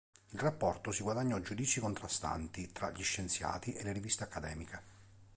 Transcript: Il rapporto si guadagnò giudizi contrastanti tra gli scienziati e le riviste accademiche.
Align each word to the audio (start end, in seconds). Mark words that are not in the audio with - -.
Il 0.31 0.39
rapporto 0.39 0.91
si 0.91 1.03
guadagnò 1.03 1.39
giudizi 1.41 1.79
contrastanti 1.79 2.71
tra 2.71 2.89
gli 2.89 3.03
scienziati 3.03 3.73
e 3.75 3.83
le 3.83 3.91
riviste 3.91 4.23
accademiche. 4.23 4.81